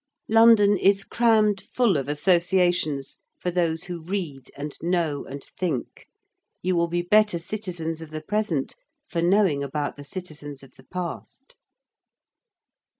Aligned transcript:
London 0.29 0.77
is 0.79 1.03
crammed 1.03 1.61
full 1.61 1.95
of 1.95 2.09
associations 2.09 3.19
for 3.37 3.51
those 3.51 3.83
who 3.83 4.01
read 4.01 4.49
and 4.57 4.75
know 4.81 5.25
and 5.25 5.43
think. 5.43 6.07
You 6.63 6.75
will 6.75 6.87
be 6.87 7.03
better 7.03 7.37
citizens 7.37 8.01
of 8.01 8.09
the 8.09 8.21
present 8.23 8.75
for 9.07 9.21
knowing 9.21 9.61
about 9.61 9.97
the 9.97 10.03
citizens 10.03 10.63
of 10.63 10.71
the 10.71 10.85
past. 10.85 11.55